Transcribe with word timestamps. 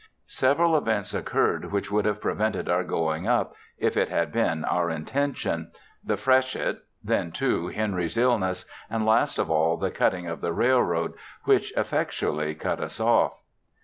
Several 0.25 0.75
events 0.75 1.13
occurred 1.13 1.71
which 1.71 1.91
would 1.91 2.05
have 2.05 2.21
prevented 2.21 2.67
our 2.67 2.83
going 2.83 3.27
up 3.27 3.53
if 3.77 3.95
it 3.95 4.09
had 4.09 4.31
been 4.31 4.65
our 4.65 4.89
intention, 4.89 5.69
the 6.03 6.17
freshet 6.17 6.79
then 7.03 7.31
too 7.31 7.67
Henry's 7.67 8.17
illness 8.17 8.65
and 8.89 9.05
last 9.05 9.37
of 9.37 9.51
all 9.51 9.77
the 9.77 9.91
cutting 9.91 10.25
of 10.25 10.41
the 10.41 10.53
railroad, 10.53 11.13
which 11.43 11.71
effectually 11.77 12.55
cut 12.55 12.79
us 12.79 12.99
off. 12.99 13.43